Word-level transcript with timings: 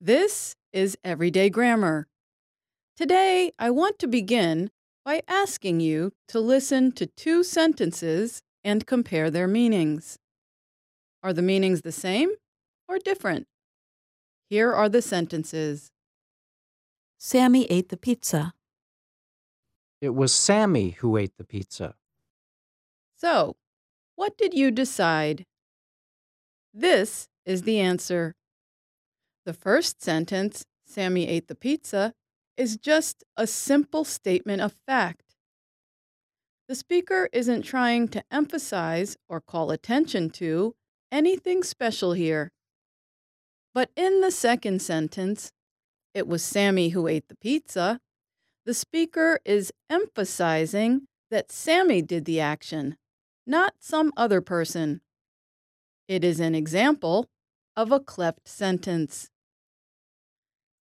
This 0.00 0.54
is 0.72 0.96
Everyday 1.02 1.50
Grammar. 1.50 2.06
Today, 2.96 3.50
I 3.58 3.70
want 3.70 3.98
to 3.98 4.06
begin 4.06 4.70
by 5.04 5.22
asking 5.26 5.80
you 5.80 6.12
to 6.28 6.38
listen 6.38 6.92
to 6.92 7.06
two 7.06 7.42
sentences 7.42 8.40
and 8.62 8.86
compare 8.86 9.28
their 9.28 9.48
meanings. 9.48 10.16
Are 11.20 11.32
the 11.32 11.42
meanings 11.42 11.82
the 11.82 11.90
same 11.90 12.30
or 12.86 13.00
different? 13.00 13.48
Here 14.48 14.72
are 14.72 14.88
the 14.88 15.02
sentences. 15.02 15.90
Sammy 17.18 17.64
ate 17.64 17.88
the 17.88 17.96
pizza. 17.96 18.52
It 20.00 20.14
was 20.14 20.32
Sammy 20.32 20.90
who 20.90 21.16
ate 21.16 21.36
the 21.38 21.44
pizza. 21.44 21.96
So, 23.16 23.56
what 24.14 24.38
did 24.38 24.54
you 24.54 24.70
decide? 24.70 25.44
This 26.72 27.28
is 27.44 27.62
the 27.62 27.80
answer. 27.80 28.36
The 29.48 29.54
first 29.54 30.02
sentence, 30.02 30.66
Sammy 30.84 31.26
ate 31.26 31.48
the 31.48 31.54
pizza, 31.54 32.12
is 32.58 32.76
just 32.76 33.24
a 33.34 33.46
simple 33.46 34.04
statement 34.04 34.60
of 34.60 34.76
fact. 34.84 35.36
The 36.68 36.74
speaker 36.74 37.30
isn't 37.32 37.62
trying 37.62 38.08
to 38.08 38.22
emphasize 38.30 39.16
or 39.26 39.40
call 39.40 39.70
attention 39.70 40.28
to 40.32 40.74
anything 41.10 41.62
special 41.62 42.12
here. 42.12 42.52
But 43.72 43.88
in 43.96 44.20
the 44.20 44.30
second 44.30 44.82
sentence, 44.82 45.50
it 46.12 46.28
was 46.28 46.42
Sammy 46.42 46.90
who 46.90 47.06
ate 47.06 47.28
the 47.28 47.36
pizza, 47.36 48.00
the 48.66 48.74
speaker 48.74 49.40
is 49.46 49.72
emphasizing 49.88 51.06
that 51.30 51.50
Sammy 51.50 52.02
did 52.02 52.26
the 52.26 52.38
action, 52.38 52.98
not 53.46 53.76
some 53.80 54.12
other 54.14 54.42
person. 54.42 55.00
It 56.06 56.22
is 56.22 56.38
an 56.38 56.54
example 56.54 57.30
of 57.74 57.90
a 57.90 57.98
cleft 57.98 58.46
sentence. 58.46 59.30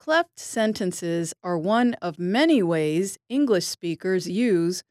Cleft 0.07 0.39
sentences 0.39 1.33
are 1.43 1.57
one 1.57 1.93
of 1.95 2.17
many 2.17 2.63
ways 2.63 3.17
English 3.27 3.65
speakers 3.65 4.25
use 4.25 4.81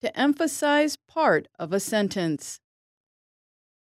to 0.00 0.16
emphasize 0.16 0.96
part 1.08 1.48
of 1.58 1.72
a 1.72 1.80
sentence. 1.80 2.60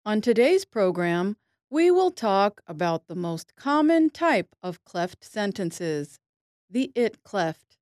On 0.05 0.21
today's 0.21 0.67
program, 0.67 1.39
we 1.71 1.91
will 1.91 2.11
talk 2.11 2.61
about 2.67 3.07
the 3.07 3.15
most 3.15 3.57
common 3.57 4.11
type 4.11 4.55
of 4.63 4.85
cleft 4.85 5.25
sentences, 5.25 6.19
the 6.69 6.93
it 6.95 7.23
cleft. 7.23 7.79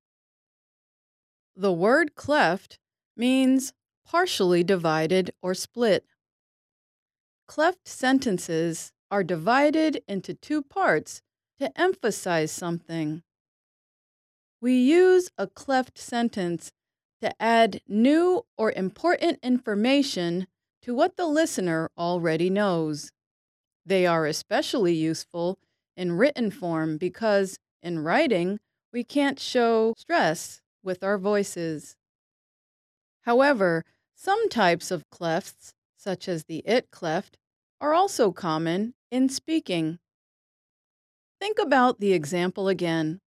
The 1.57 1.73
word 1.73 2.15
cleft 2.15 2.79
means 3.17 3.73
partially 4.05 4.63
divided 4.63 5.31
or 5.41 5.53
split. 5.53 6.05
Cleft 7.49 7.85
sentences 7.85 8.93
are 9.11 9.25
divided 9.25 10.01
into 10.07 10.33
two 10.33 10.61
parts 10.61 11.21
to 11.59 11.71
emphasize 11.79 12.51
something. 12.51 13.23
We 14.61 14.75
use 14.75 15.29
a 15.37 15.47
cleft 15.47 15.97
sentence 15.97 16.71
to 17.21 17.33
add 17.41 17.81
new 17.87 18.45
or 18.57 18.71
important 18.71 19.39
information 19.43 20.47
to 20.81 20.93
what 20.93 21.15
the 21.15 21.27
listener 21.27 21.89
already 21.97 22.49
knows. 22.49 23.11
They 23.85 24.05
are 24.05 24.25
especially 24.25 24.93
useful 24.93 25.57
in 25.95 26.13
written 26.13 26.51
form 26.51 26.97
because 26.97 27.59
in 27.81 27.99
writing, 27.99 28.59
we 28.91 29.03
can't 29.03 29.39
show 29.39 29.93
stress 29.97 30.61
with 30.83 31.03
our 31.03 31.17
voices. 31.17 31.95
However, 33.21 33.83
some 34.15 34.49
types 34.49 34.91
of 34.91 35.09
clefts, 35.09 35.73
such 35.97 36.27
as 36.27 36.45
the 36.45 36.61
it 36.65 36.91
cleft, 36.91 37.37
are 37.79 37.93
also 37.93 38.31
common 38.31 38.93
in 39.11 39.29
speaking. 39.29 39.99
Think 41.43 41.59
about 41.59 41.99
the 41.99 42.13
example 42.13 42.69
again. 42.69 43.19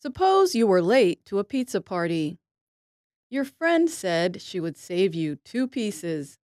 Suppose 0.00 0.54
you 0.54 0.68
were 0.68 0.80
late 0.80 1.24
to 1.24 1.40
a 1.40 1.44
pizza 1.44 1.80
party. 1.80 2.38
Your 3.28 3.44
friend 3.44 3.90
said 3.90 4.40
she 4.40 4.60
would 4.60 4.76
save 4.76 5.16
you 5.16 5.34
two 5.34 5.66
pieces. 5.66 6.38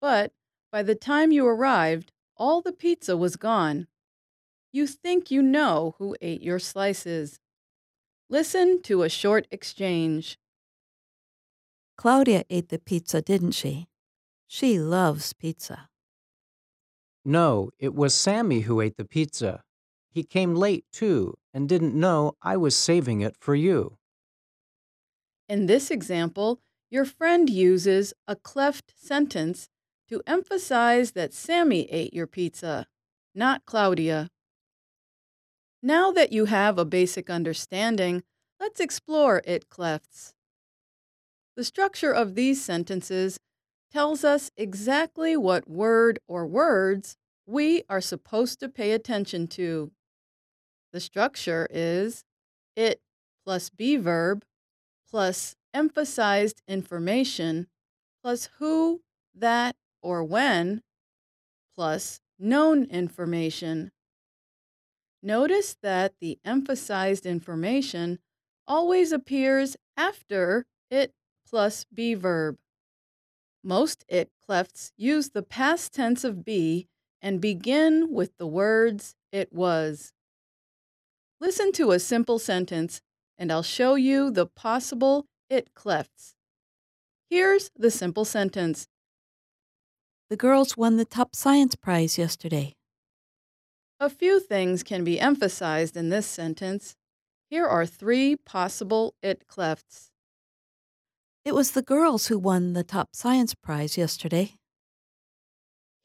But 0.00 0.32
by 0.70 0.84
the 0.84 0.94
time 0.94 1.32
you 1.32 1.44
arrived, 1.44 2.12
all 2.36 2.62
the 2.62 2.70
pizza 2.70 3.16
was 3.16 3.34
gone. 3.34 3.88
You 4.72 4.86
think 4.86 5.32
you 5.32 5.42
know 5.42 5.96
who 5.98 6.14
ate 6.22 6.42
your 6.42 6.60
slices. 6.60 7.40
Listen 8.30 8.82
to 8.82 9.02
a 9.02 9.08
short 9.08 9.48
exchange. 9.50 10.38
Claudia 11.96 12.44
ate 12.48 12.68
the 12.68 12.78
pizza, 12.78 13.20
didn't 13.20 13.50
she? 13.50 13.88
She 14.46 14.78
loves 14.78 15.32
pizza. 15.32 15.88
No, 17.24 17.70
it 17.80 17.96
was 17.96 18.14
Sammy 18.14 18.60
who 18.60 18.80
ate 18.80 18.96
the 18.96 19.04
pizza. 19.04 19.64
He 20.14 20.22
came 20.22 20.54
late, 20.54 20.84
too, 20.92 21.34
and 21.52 21.68
didn't 21.68 21.98
know 21.98 22.34
I 22.40 22.56
was 22.56 22.76
saving 22.76 23.20
it 23.20 23.36
for 23.36 23.56
you. 23.56 23.98
In 25.48 25.66
this 25.66 25.90
example, 25.90 26.60
your 26.88 27.04
friend 27.04 27.50
uses 27.50 28.14
a 28.28 28.36
cleft 28.36 28.94
sentence 28.96 29.68
to 30.08 30.22
emphasize 30.24 31.12
that 31.12 31.34
Sammy 31.34 31.90
ate 31.90 32.14
your 32.14 32.28
pizza, 32.28 32.86
not 33.34 33.64
Claudia. 33.66 34.30
Now 35.82 36.12
that 36.12 36.32
you 36.32 36.44
have 36.44 36.78
a 36.78 36.84
basic 36.84 37.28
understanding, 37.28 38.22
let's 38.60 38.78
explore 38.78 39.42
it 39.44 39.68
clefts. 39.68 40.32
The 41.56 41.64
structure 41.64 42.12
of 42.12 42.36
these 42.36 42.64
sentences 42.64 43.40
tells 43.90 44.22
us 44.22 44.52
exactly 44.56 45.36
what 45.36 45.68
word 45.68 46.20
or 46.28 46.46
words 46.46 47.16
we 47.46 47.82
are 47.88 48.00
supposed 48.00 48.60
to 48.60 48.68
pay 48.68 48.92
attention 48.92 49.48
to. 49.48 49.90
The 50.94 51.00
structure 51.00 51.66
is 51.72 52.22
it 52.76 53.00
plus 53.44 53.68
be 53.68 53.96
verb 53.96 54.44
plus 55.10 55.56
emphasized 55.74 56.62
information 56.68 57.66
plus 58.22 58.48
who, 58.58 59.02
that, 59.34 59.74
or 60.02 60.22
when 60.22 60.82
plus 61.74 62.20
known 62.38 62.84
information. 62.84 63.90
Notice 65.20 65.76
that 65.82 66.14
the 66.20 66.38
emphasized 66.44 67.26
information 67.26 68.20
always 68.68 69.10
appears 69.10 69.76
after 69.96 70.64
it 70.92 71.12
plus 71.44 71.86
be 71.92 72.14
verb. 72.14 72.56
Most 73.64 74.04
it 74.06 74.30
clefts 74.46 74.92
use 74.96 75.30
the 75.30 75.42
past 75.42 75.92
tense 75.92 76.22
of 76.22 76.44
be 76.44 76.86
and 77.20 77.40
begin 77.40 78.12
with 78.12 78.38
the 78.38 78.46
words 78.46 79.16
it 79.32 79.52
was. 79.52 80.12
Listen 81.40 81.72
to 81.72 81.90
a 81.90 81.98
simple 81.98 82.38
sentence 82.38 83.00
and 83.36 83.50
I'll 83.50 83.62
show 83.62 83.94
you 83.94 84.30
the 84.30 84.46
possible 84.46 85.26
it 85.50 85.74
clefts. 85.74 86.34
Here's 87.28 87.70
the 87.76 87.90
simple 87.90 88.24
sentence. 88.24 88.86
The 90.30 90.36
girls 90.36 90.76
won 90.76 90.96
the 90.96 91.04
top 91.04 91.34
science 91.34 91.74
prize 91.74 92.16
yesterday. 92.16 92.74
A 94.00 94.08
few 94.08 94.40
things 94.40 94.82
can 94.82 95.04
be 95.04 95.20
emphasized 95.20 95.96
in 95.96 96.08
this 96.08 96.26
sentence. 96.26 96.96
Here 97.50 97.66
are 97.66 97.86
three 97.86 98.36
possible 98.36 99.14
it 99.22 99.46
clefts. 99.46 100.10
It 101.44 101.54
was 101.54 101.72
the 101.72 101.82
girls 101.82 102.28
who 102.28 102.38
won 102.38 102.72
the 102.72 102.84
top 102.84 103.10
science 103.12 103.54
prize 103.54 103.98
yesterday. 103.98 104.54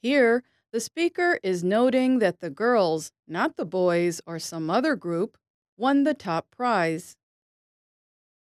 Here, 0.01 0.43
the 0.71 0.79
speaker 0.79 1.39
is 1.41 1.63
noting 1.63 2.19
that 2.19 2.39
the 2.39 2.49
girls, 2.49 3.11
not 3.27 3.57
the 3.57 3.65
boys 3.65 4.21
or 4.27 4.37
some 4.37 4.69
other 4.69 4.95
group, 4.95 5.37
won 5.77 6.03
the 6.03 6.13
top 6.13 6.51
prize. 6.51 7.17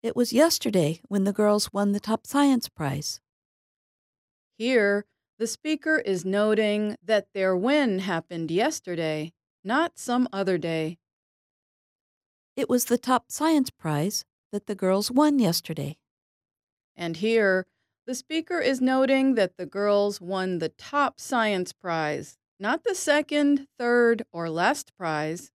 It 0.01 0.15
was 0.15 0.33
yesterday 0.33 1.01
when 1.07 1.23
the 1.23 1.33
girls 1.33 1.71
won 1.71 1.91
the 1.91 1.99
top 1.99 2.25
science 2.25 2.69
prize. 2.69 3.19
Here, 4.57 5.05
the 5.37 5.47
speaker 5.47 5.97
is 5.97 6.25
noting 6.25 6.95
that 7.03 7.27
their 7.33 7.55
win 7.55 7.99
happened 7.99 8.49
yesterday, 8.49 9.33
not 9.63 9.99
some 9.99 10.27
other 10.31 10.57
day. 10.57 10.97
It 12.55 12.69
was 12.69 12.85
the 12.85 12.97
top 12.97 13.25
science 13.31 13.69
prize 13.69 14.23
that 14.51 14.67
the 14.67 14.75
girls 14.75 15.11
won 15.11 15.39
yesterday. 15.39 15.97
And 16.95 17.17
here, 17.17 17.67
the 18.05 18.15
speaker 18.15 18.59
is 18.59 18.81
noting 18.81 19.35
that 19.35 19.57
the 19.57 19.65
girls 19.65 20.21
won 20.21 20.59
the 20.59 20.69
top 20.69 21.19
science 21.19 21.73
prize, 21.73 22.37
not 22.59 22.83
the 22.83 22.95
second, 22.95 23.67
third, 23.79 24.23
or 24.31 24.49
last 24.49 24.95
prize. 24.95 25.51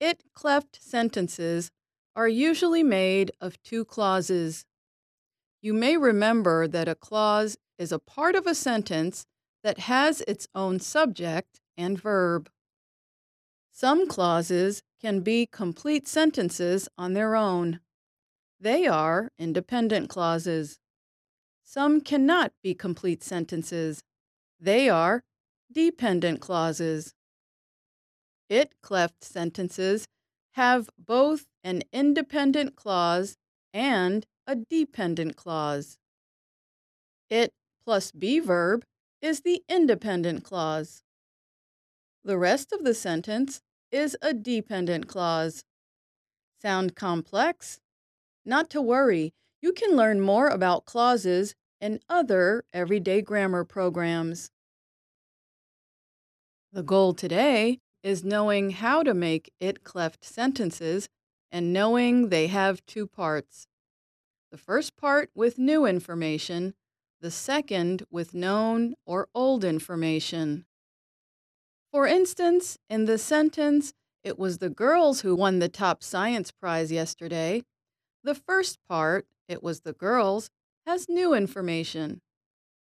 It 0.00 0.24
cleft 0.32 0.82
sentences 0.82 1.70
are 2.16 2.28
usually 2.28 2.82
made 2.82 3.32
of 3.40 3.62
two 3.62 3.84
clauses. 3.84 4.64
You 5.60 5.74
may 5.74 5.96
remember 5.96 6.66
that 6.66 6.88
a 6.88 6.94
clause 6.94 7.58
is 7.78 7.92
a 7.92 7.98
part 7.98 8.34
of 8.34 8.46
a 8.46 8.54
sentence 8.54 9.26
that 9.62 9.78
has 9.80 10.22
its 10.26 10.48
own 10.54 10.80
subject 10.80 11.60
and 11.76 12.00
verb. 12.00 12.48
Some 13.72 14.08
clauses 14.08 14.82
can 15.00 15.20
be 15.20 15.46
complete 15.46 16.08
sentences 16.08 16.88
on 16.96 17.12
their 17.12 17.36
own. 17.36 17.80
They 18.60 18.86
are 18.86 19.30
independent 19.38 20.08
clauses. 20.08 20.78
Some 21.62 22.00
cannot 22.00 22.52
be 22.62 22.74
complete 22.74 23.22
sentences. 23.22 24.02
They 24.58 24.88
are 24.88 25.22
dependent 25.72 26.40
clauses. 26.40 27.14
it 28.48 28.72
cleft 28.82 29.22
sentences 29.22 30.06
have 30.52 30.88
both 30.98 31.46
an 31.62 31.82
independent 31.92 32.74
clause 32.76 33.36
and 33.72 34.26
a 34.46 34.56
dependent 34.56 35.36
clause. 35.36 35.98
It 37.30 37.52
plus 37.84 38.10
be 38.10 38.40
verb 38.40 38.84
is 39.20 39.42
the 39.42 39.62
independent 39.68 40.44
clause. 40.44 41.02
The 42.24 42.38
rest 42.38 42.72
of 42.72 42.84
the 42.84 42.94
sentence 42.94 43.60
is 43.92 44.16
a 44.22 44.32
dependent 44.32 45.06
clause. 45.06 45.64
Sound 46.60 46.96
complex? 46.96 47.80
Not 48.48 48.70
to 48.70 48.80
worry, 48.80 49.34
you 49.60 49.74
can 49.74 49.94
learn 49.94 50.22
more 50.22 50.48
about 50.48 50.86
clauses 50.86 51.54
in 51.82 52.00
other 52.08 52.64
everyday 52.72 53.20
grammar 53.20 53.62
programs. 53.62 54.50
The 56.72 56.82
goal 56.82 57.12
today 57.12 57.80
is 58.02 58.24
knowing 58.24 58.70
how 58.70 59.02
to 59.02 59.12
make 59.12 59.52
it 59.60 59.84
cleft 59.84 60.24
sentences 60.24 61.10
and 61.52 61.74
knowing 61.74 62.30
they 62.30 62.46
have 62.46 62.86
two 62.86 63.06
parts. 63.06 63.66
The 64.50 64.56
first 64.56 64.96
part 64.96 65.28
with 65.34 65.58
new 65.58 65.84
information, 65.84 66.72
the 67.20 67.30
second 67.30 68.04
with 68.10 68.32
known 68.32 68.94
or 69.04 69.28
old 69.34 69.62
information. 69.62 70.64
For 71.92 72.06
instance, 72.06 72.78
in 72.88 73.04
the 73.04 73.18
sentence, 73.18 73.92
it 74.24 74.38
was 74.38 74.56
the 74.56 74.70
girls 74.70 75.20
who 75.20 75.34
won 75.36 75.58
the 75.58 75.68
top 75.68 76.02
science 76.02 76.50
prize 76.50 76.90
yesterday, 76.90 77.62
the 78.22 78.34
first 78.34 78.78
part, 78.88 79.26
it 79.48 79.62
was 79.62 79.80
the 79.80 79.92
girls, 79.92 80.50
has 80.86 81.08
new 81.08 81.34
information. 81.34 82.20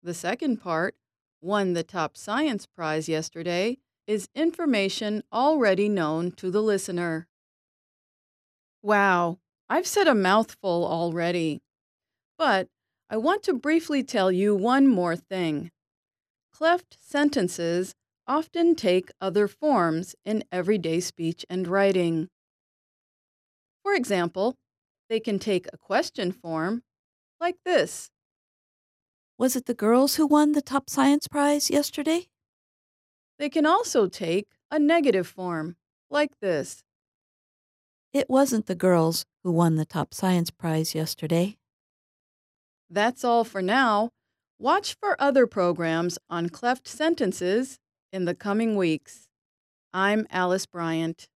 The 0.03 0.13
second 0.13 0.57
part, 0.57 0.95
won 1.41 1.73
the 1.73 1.83
top 1.83 2.17
science 2.17 2.65
prize 2.65 3.09
yesterday, 3.09 3.77
is 4.07 4.29
information 4.35 5.23
already 5.33 5.89
known 5.89 6.31
to 6.33 6.51
the 6.51 6.61
listener. 6.61 7.27
Wow, 8.81 9.39
I've 9.67 9.87
said 9.87 10.07
a 10.07 10.13
mouthful 10.13 10.85
already. 10.85 11.61
But 12.37 12.67
I 13.09 13.17
want 13.17 13.43
to 13.43 13.53
briefly 13.53 14.03
tell 14.03 14.31
you 14.31 14.55
one 14.55 14.87
more 14.87 15.15
thing. 15.15 15.71
Cleft 16.51 16.97
sentences 16.99 17.93
often 18.27 18.75
take 18.75 19.11
other 19.21 19.47
forms 19.47 20.15
in 20.25 20.43
everyday 20.51 20.99
speech 20.99 21.45
and 21.49 21.67
writing. 21.67 22.29
For 23.83 23.93
example, 23.93 24.55
they 25.10 25.19
can 25.19 25.40
take 25.40 25.68
a 25.72 25.78
question 25.78 26.31
form, 26.31 26.84
like 27.40 27.57
this 27.63 28.10
Was 29.38 29.56
it 29.56 29.66
the 29.66 29.74
girls 29.74 30.16
who 30.16 30.25
won 30.28 30.54
the 30.54 30.62
top 30.62 30.90
science 30.90 31.28
prize 31.28 31.69
yesterday? 31.69 32.28
They 33.38 33.50
can 33.50 33.66
also 33.66 34.07
take 34.07 34.48
a 34.72 34.80
negative 34.80 35.28
form, 35.28 35.78
like 36.10 36.40
this 36.40 36.84
It 38.13 38.30
wasn't 38.30 38.66
the 38.66 38.75
girls 38.75 39.25
who 39.44 39.52
won 39.52 39.75
the 39.75 39.86
top 39.86 40.13
science 40.13 40.50
prize 40.50 40.96
yesterday. 40.96 41.57
That's 42.90 43.24
all 43.24 43.44
for 43.44 43.62
now. 43.62 44.12
Watch 44.57 44.96
for 45.00 45.22
other 45.22 45.48
programs 45.48 46.18
on 46.30 46.50
cleft 46.50 46.88
sentences 46.88 47.78
in 48.13 48.25
the 48.25 48.36
coming 48.36 48.75
weeks. 48.75 49.28
I'm 49.94 50.28
Alice 50.30 50.66
Bryant. 50.66 51.28